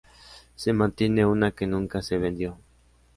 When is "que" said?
1.51-1.67